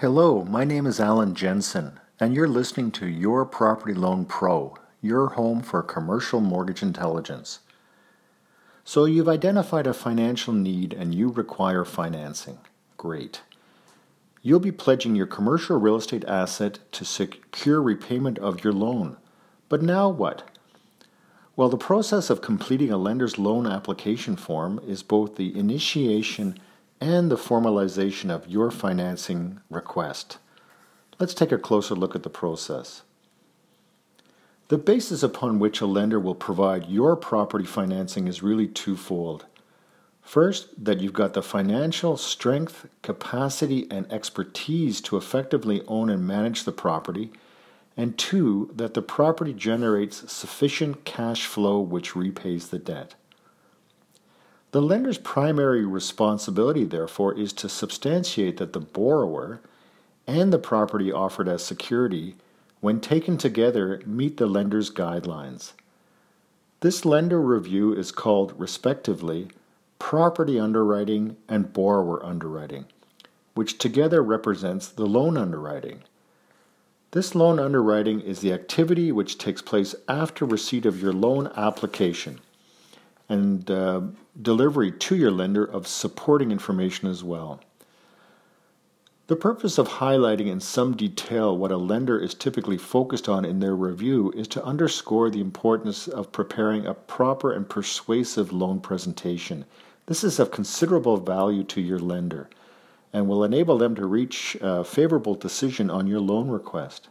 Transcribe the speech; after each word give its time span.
Hello, 0.00 0.44
my 0.44 0.62
name 0.62 0.84
is 0.84 1.00
Alan 1.00 1.34
Jensen, 1.34 1.98
and 2.20 2.34
you're 2.34 2.46
listening 2.46 2.90
to 2.90 3.06
Your 3.06 3.46
Property 3.46 3.94
Loan 3.94 4.26
Pro, 4.26 4.76
your 5.00 5.28
home 5.28 5.62
for 5.62 5.82
commercial 5.82 6.38
mortgage 6.38 6.82
intelligence. 6.82 7.60
So, 8.84 9.06
you've 9.06 9.26
identified 9.26 9.86
a 9.86 9.94
financial 9.94 10.52
need 10.52 10.92
and 10.92 11.14
you 11.14 11.30
require 11.30 11.82
financing. 11.86 12.58
Great. 12.98 13.40
You'll 14.42 14.60
be 14.60 14.70
pledging 14.70 15.14
your 15.14 15.26
commercial 15.26 15.80
real 15.80 15.96
estate 15.96 16.26
asset 16.26 16.78
to 16.92 17.06
secure 17.06 17.80
repayment 17.80 18.38
of 18.38 18.62
your 18.62 18.74
loan. 18.74 19.16
But 19.70 19.80
now 19.80 20.10
what? 20.10 20.42
Well, 21.56 21.70
the 21.70 21.78
process 21.78 22.28
of 22.28 22.42
completing 22.42 22.92
a 22.92 22.98
lender's 22.98 23.38
loan 23.38 23.66
application 23.66 24.36
form 24.36 24.78
is 24.86 25.02
both 25.02 25.36
the 25.36 25.58
initiation 25.58 26.58
and 27.00 27.30
the 27.30 27.36
formalization 27.36 28.30
of 28.30 28.48
your 28.48 28.70
financing 28.70 29.60
request. 29.70 30.38
Let's 31.18 31.34
take 31.34 31.52
a 31.52 31.58
closer 31.58 31.94
look 31.94 32.14
at 32.14 32.22
the 32.22 32.30
process. 32.30 33.02
The 34.68 34.78
basis 34.78 35.22
upon 35.22 35.58
which 35.58 35.80
a 35.80 35.86
lender 35.86 36.18
will 36.18 36.34
provide 36.34 36.86
your 36.86 37.14
property 37.16 37.64
financing 37.64 38.26
is 38.26 38.42
really 38.42 38.66
twofold. 38.66 39.46
First, 40.22 40.84
that 40.84 41.00
you've 41.00 41.12
got 41.12 41.34
the 41.34 41.42
financial 41.42 42.16
strength, 42.16 42.88
capacity, 43.02 43.86
and 43.92 44.10
expertise 44.10 45.00
to 45.02 45.16
effectively 45.16 45.82
own 45.86 46.10
and 46.10 46.26
manage 46.26 46.64
the 46.64 46.72
property. 46.72 47.30
And 47.96 48.18
two, 48.18 48.72
that 48.74 48.94
the 48.94 49.02
property 49.02 49.52
generates 49.52 50.30
sufficient 50.32 51.04
cash 51.04 51.46
flow 51.46 51.78
which 51.78 52.16
repays 52.16 52.68
the 52.68 52.80
debt. 52.80 53.14
The 54.72 54.82
lender's 54.82 55.18
primary 55.18 55.84
responsibility, 55.84 56.84
therefore, 56.84 57.38
is 57.38 57.52
to 57.54 57.68
substantiate 57.68 58.56
that 58.56 58.72
the 58.72 58.80
borrower 58.80 59.60
and 60.26 60.52
the 60.52 60.58
property 60.58 61.12
offered 61.12 61.48
as 61.48 61.62
security, 61.62 62.36
when 62.80 63.00
taken 63.00 63.38
together, 63.38 64.02
meet 64.04 64.36
the 64.36 64.46
lender's 64.46 64.90
guidelines. 64.90 65.72
This 66.80 67.04
lender 67.04 67.40
review 67.40 67.94
is 67.94 68.12
called, 68.12 68.52
respectively, 68.58 69.48
property 69.98 70.58
underwriting 70.58 71.36
and 71.48 71.72
borrower 71.72 72.24
underwriting, 72.24 72.86
which 73.54 73.78
together 73.78 74.22
represents 74.22 74.88
the 74.88 75.06
loan 75.06 75.36
underwriting. 75.36 76.02
This 77.12 77.34
loan 77.34 77.58
underwriting 77.58 78.20
is 78.20 78.40
the 78.40 78.52
activity 78.52 79.10
which 79.10 79.38
takes 79.38 79.62
place 79.62 79.94
after 80.08 80.44
receipt 80.44 80.84
of 80.84 81.00
your 81.00 81.12
loan 81.12 81.50
application 81.56 82.40
and 83.28 83.70
uh, 83.70 84.00
delivery 84.40 84.92
to 84.92 85.16
your 85.16 85.30
lender 85.30 85.64
of 85.64 85.86
supporting 85.86 86.50
information 86.52 87.08
as 87.08 87.24
well. 87.24 87.60
The 89.28 89.34
purpose 89.34 89.76
of 89.76 89.88
highlighting 89.88 90.46
in 90.46 90.60
some 90.60 90.96
detail 90.96 91.56
what 91.58 91.72
a 91.72 91.76
lender 91.76 92.16
is 92.16 92.32
typically 92.32 92.78
focused 92.78 93.28
on 93.28 93.44
in 93.44 93.58
their 93.58 93.74
review 93.74 94.30
is 94.36 94.46
to 94.48 94.64
underscore 94.64 95.30
the 95.30 95.40
importance 95.40 96.06
of 96.06 96.30
preparing 96.30 96.86
a 96.86 96.94
proper 96.94 97.52
and 97.52 97.68
persuasive 97.68 98.52
loan 98.52 98.78
presentation. 98.78 99.64
This 100.06 100.22
is 100.22 100.38
of 100.38 100.52
considerable 100.52 101.16
value 101.16 101.64
to 101.64 101.80
your 101.80 101.98
lender 101.98 102.48
and 103.12 103.26
will 103.26 103.42
enable 103.42 103.78
them 103.78 103.96
to 103.96 104.06
reach 104.06 104.56
a 104.60 104.84
favorable 104.84 105.34
decision 105.34 105.90
on 105.90 106.06
your 106.06 106.20
loan 106.20 106.48
request. 106.48 107.08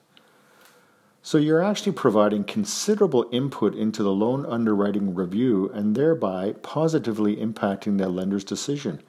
So 1.26 1.40
you're 1.40 1.64
actually 1.64 1.94
providing 1.94 2.44
considerable 2.44 3.26
input 3.32 3.74
into 3.74 4.04
the 4.04 4.12
loan 4.12 4.46
underwriting 4.46 5.16
review 5.16 5.72
and 5.74 5.96
thereby 5.96 6.54
positively 6.62 7.36
impacting 7.38 7.98
the 7.98 8.08
lender's 8.10 8.44
decision. 8.44 9.02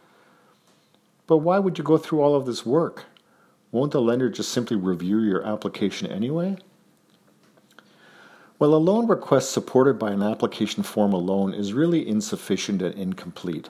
But 1.26 1.36
why 1.36 1.58
would 1.58 1.76
you 1.76 1.84
go 1.84 1.98
through 1.98 2.22
all 2.22 2.34
of 2.34 2.46
this 2.46 2.64
work? 2.64 3.04
Won't 3.70 3.92
the 3.92 4.00
lender 4.00 4.30
just 4.30 4.50
simply 4.50 4.78
review 4.78 5.18
your 5.18 5.44
application 5.44 6.06
anyway? 6.06 6.56
Well, 8.58 8.74
a 8.74 8.76
loan 8.76 9.06
request 9.08 9.50
supported 9.50 9.98
by 9.98 10.12
an 10.12 10.22
application 10.22 10.84
form 10.84 11.12
alone 11.12 11.52
is 11.52 11.74
really 11.74 12.08
insufficient 12.08 12.80
and 12.80 12.94
incomplete. 12.94 13.68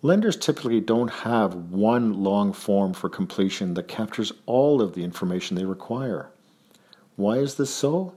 Lenders 0.00 0.38
typically 0.38 0.80
don't 0.80 1.10
have 1.10 1.54
one 1.54 2.24
long 2.24 2.54
form 2.54 2.94
for 2.94 3.10
completion 3.10 3.74
that 3.74 3.88
captures 3.88 4.32
all 4.46 4.80
of 4.80 4.94
the 4.94 5.04
information 5.04 5.54
they 5.54 5.66
require. 5.66 6.30
Why 7.16 7.38
is 7.38 7.54
this 7.54 7.70
so? 7.70 8.12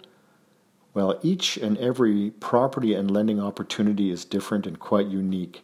Well, 0.94 1.20
each 1.24 1.56
and 1.58 1.78
every 1.78 2.32
property 2.40 2.94
and 2.94 3.10
lending 3.10 3.40
opportunity 3.40 4.12
is 4.12 4.26
different 4.26 4.68
and 4.68 4.78
quite 4.78 5.08
unique. 5.08 5.64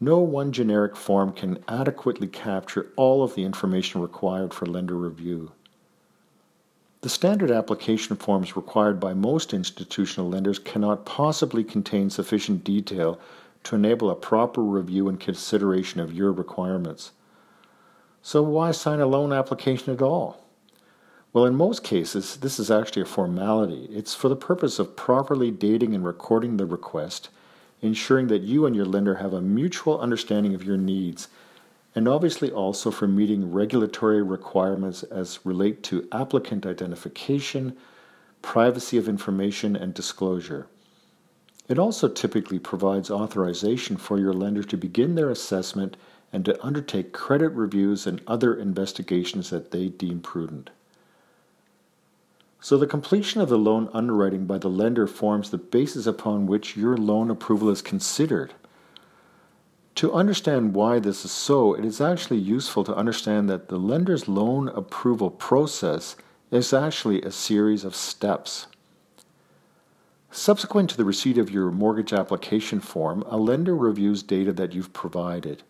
No 0.00 0.18
one 0.18 0.52
generic 0.52 0.96
form 0.96 1.32
can 1.32 1.62
adequately 1.68 2.26
capture 2.26 2.90
all 2.96 3.22
of 3.22 3.34
the 3.34 3.44
information 3.44 4.00
required 4.00 4.54
for 4.54 4.66
lender 4.66 4.96
review. 4.96 5.52
The 7.02 7.10
standard 7.10 7.50
application 7.50 8.16
forms 8.16 8.56
required 8.56 8.98
by 8.98 9.12
most 9.12 9.52
institutional 9.52 10.30
lenders 10.30 10.58
cannot 10.58 11.04
possibly 11.04 11.62
contain 11.62 12.08
sufficient 12.08 12.64
detail 12.64 13.20
to 13.64 13.76
enable 13.76 14.08
a 14.08 14.14
proper 14.14 14.62
review 14.62 15.08
and 15.08 15.20
consideration 15.20 16.00
of 16.00 16.14
your 16.14 16.32
requirements. 16.32 17.12
So, 18.22 18.42
why 18.42 18.70
sign 18.70 19.00
a 19.00 19.06
loan 19.06 19.34
application 19.34 19.92
at 19.92 20.00
all? 20.00 20.43
Well, 21.34 21.46
in 21.46 21.56
most 21.56 21.82
cases, 21.82 22.36
this 22.36 22.60
is 22.60 22.70
actually 22.70 23.02
a 23.02 23.06
formality. 23.06 23.88
It's 23.90 24.14
for 24.14 24.28
the 24.28 24.36
purpose 24.36 24.78
of 24.78 24.94
properly 24.94 25.50
dating 25.50 25.92
and 25.92 26.04
recording 26.04 26.58
the 26.58 26.64
request, 26.64 27.28
ensuring 27.82 28.28
that 28.28 28.42
you 28.42 28.66
and 28.66 28.76
your 28.76 28.84
lender 28.84 29.16
have 29.16 29.32
a 29.32 29.40
mutual 29.40 29.98
understanding 29.98 30.54
of 30.54 30.62
your 30.62 30.76
needs, 30.76 31.26
and 31.92 32.06
obviously 32.06 32.52
also 32.52 32.92
for 32.92 33.08
meeting 33.08 33.50
regulatory 33.50 34.22
requirements 34.22 35.02
as 35.02 35.40
relate 35.44 35.82
to 35.82 36.06
applicant 36.12 36.66
identification, 36.66 37.76
privacy 38.40 38.96
of 38.96 39.08
information, 39.08 39.74
and 39.74 39.92
disclosure. 39.92 40.68
It 41.66 41.80
also 41.80 42.06
typically 42.06 42.60
provides 42.60 43.10
authorization 43.10 43.96
for 43.96 44.20
your 44.20 44.34
lender 44.34 44.62
to 44.62 44.76
begin 44.76 45.16
their 45.16 45.30
assessment 45.30 45.96
and 46.32 46.44
to 46.44 46.64
undertake 46.64 47.12
credit 47.12 47.48
reviews 47.48 48.06
and 48.06 48.20
other 48.28 48.54
investigations 48.54 49.50
that 49.50 49.72
they 49.72 49.88
deem 49.88 50.20
prudent. 50.20 50.70
So 52.64 52.78
the 52.78 52.86
completion 52.86 53.42
of 53.42 53.50
the 53.50 53.58
loan 53.58 53.90
underwriting 53.92 54.46
by 54.46 54.56
the 54.56 54.70
lender 54.70 55.06
forms 55.06 55.50
the 55.50 55.58
basis 55.58 56.06
upon 56.06 56.46
which 56.46 56.78
your 56.78 56.96
loan 56.96 57.30
approval 57.30 57.68
is 57.68 57.82
considered. 57.82 58.54
To 59.96 60.14
understand 60.14 60.74
why 60.74 60.98
this 60.98 61.26
is 61.26 61.30
so, 61.30 61.74
it 61.74 61.84
is 61.84 62.00
actually 62.00 62.38
useful 62.38 62.82
to 62.84 62.96
understand 62.96 63.50
that 63.50 63.68
the 63.68 63.76
lender's 63.76 64.28
loan 64.28 64.68
approval 64.70 65.28
process 65.28 66.16
is 66.50 66.72
actually 66.72 67.20
a 67.20 67.30
series 67.30 67.84
of 67.84 67.94
steps. 67.94 68.66
Subsequent 70.30 70.88
to 70.88 70.96
the 70.96 71.04
receipt 71.04 71.36
of 71.36 71.50
your 71.50 71.70
mortgage 71.70 72.14
application 72.14 72.80
form, 72.80 73.22
a 73.26 73.36
lender 73.36 73.76
reviews 73.76 74.22
data 74.22 74.54
that 74.54 74.72
you've 74.72 74.94
provided. 74.94 75.62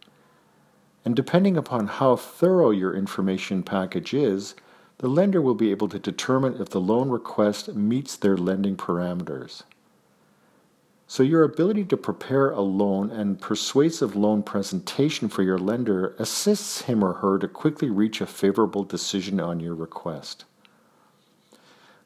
And 1.05 1.17
depending 1.17 1.57
upon 1.57 1.89
how 1.89 2.15
thorough 2.15 2.71
your 2.71 2.95
information 2.95 3.65
package 3.65 4.15
is, 4.15 4.55
the 4.99 5.09
lender 5.09 5.43
will 5.43 5.55
be 5.55 5.71
able 5.71 5.89
to 5.89 5.99
determine 5.99 6.61
if 6.61 6.71
the 6.71 6.81
loan 6.81 7.09
request 7.09 7.75
meets 7.75 8.17
their 8.17 8.37
lending 8.37 8.77
parameters. 8.77 9.63
So, 11.07 11.23
your 11.23 11.45
ability 11.45 11.85
to 11.87 11.97
prepare 11.97 12.51
a 12.51 12.63
loan 12.63 13.11
and 13.11 13.41
persuasive 13.41 14.17
loan 14.17 14.43
presentation 14.43 15.29
for 15.29 15.43
your 15.43 15.59
lender 15.59 16.15
assists 16.19 16.83
him 16.83 17.05
or 17.05 17.15
her 17.15 17.39
to 17.39 17.47
quickly 17.47 17.91
reach 17.91 18.21
a 18.21 18.27
favorable 18.27 18.85
decision 18.85 19.39
on 19.39 19.61
your 19.61 19.75
request. 19.75 20.45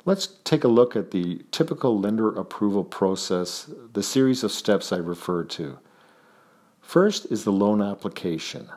Let's 0.05 0.27
take 0.45 0.65
a 0.65 0.69
look 0.69 0.97
at 0.97 1.11
the 1.11 1.43
typical 1.53 2.01
lender 2.01 2.29
approval 2.29 2.83
process, 2.83 3.71
the 3.93 4.03
series 4.03 4.43
of 4.43 4.51
steps 4.51 4.93
I 4.93 4.97
referred 4.97 5.51
to. 5.51 5.79
First 6.81 7.27
is 7.31 7.45
the 7.45 7.53
loan 7.53 7.83
application. 7.83 8.69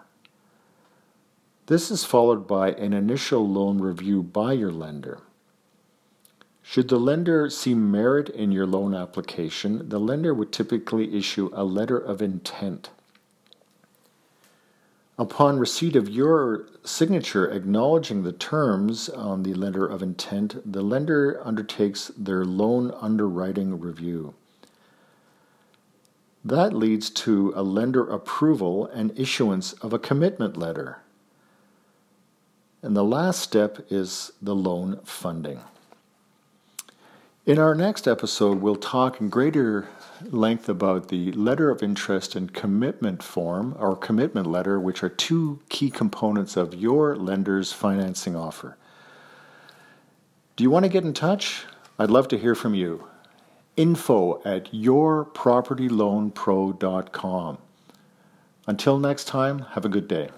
This 1.71 1.89
is 1.89 2.03
followed 2.03 2.47
by 2.49 2.71
an 2.71 2.91
initial 2.91 3.47
loan 3.47 3.79
review 3.79 4.23
by 4.23 4.51
your 4.51 4.73
lender. 4.73 5.19
Should 6.61 6.89
the 6.89 6.99
lender 6.99 7.49
see 7.49 7.73
merit 7.73 8.27
in 8.27 8.51
your 8.51 8.65
loan 8.65 8.93
application, 8.93 9.87
the 9.87 9.97
lender 9.97 10.33
would 10.33 10.51
typically 10.51 11.17
issue 11.17 11.49
a 11.53 11.63
letter 11.63 11.97
of 11.97 12.21
intent. 12.21 12.89
Upon 15.17 15.59
receipt 15.59 15.95
of 15.95 16.09
your 16.09 16.67
signature 16.83 17.49
acknowledging 17.49 18.23
the 18.23 18.33
terms 18.33 19.07
on 19.07 19.43
the 19.43 19.53
letter 19.53 19.87
of 19.87 20.03
intent, 20.03 20.69
the 20.69 20.81
lender 20.81 21.39
undertakes 21.41 22.11
their 22.17 22.43
loan 22.43 22.93
underwriting 22.99 23.79
review. 23.79 24.33
That 26.43 26.73
leads 26.73 27.09
to 27.11 27.53
a 27.55 27.63
lender 27.63 28.03
approval 28.03 28.87
and 28.87 29.17
issuance 29.17 29.71
of 29.71 29.93
a 29.93 29.99
commitment 29.99 30.57
letter. 30.57 30.97
And 32.81 32.95
the 32.95 33.03
last 33.03 33.41
step 33.41 33.85
is 33.89 34.31
the 34.41 34.55
loan 34.55 35.01
funding. 35.03 35.59
In 37.45 37.57
our 37.57 37.73
next 37.73 38.07
episode, 38.07 38.61
we'll 38.61 38.75
talk 38.75 39.19
in 39.19 39.29
greater 39.29 39.87
length 40.29 40.69
about 40.69 41.07
the 41.09 41.31
letter 41.31 41.71
of 41.71 41.81
interest 41.81 42.35
and 42.35 42.53
commitment 42.53 43.23
form 43.23 43.75
or 43.79 43.95
commitment 43.95 44.45
letter, 44.45 44.79
which 44.79 45.01
are 45.03 45.09
two 45.09 45.59
key 45.69 45.89
components 45.89 46.55
of 46.55 46.75
your 46.75 47.15
lender's 47.15 47.73
financing 47.73 48.35
offer. 48.35 48.77
Do 50.55 50.63
you 50.63 50.69
want 50.69 50.85
to 50.85 50.89
get 50.89 51.03
in 51.03 51.13
touch? 51.13 51.65
I'd 51.97 52.11
love 52.11 52.27
to 52.27 52.37
hear 52.37 52.53
from 52.53 52.75
you. 52.75 53.07
Info 53.75 54.39
at 54.45 54.71
yourpropertyloanpro.com. 54.71 57.57
Until 58.67 58.99
next 58.99 59.25
time, 59.25 59.59
have 59.71 59.85
a 59.85 59.89
good 59.89 60.07
day. 60.07 60.29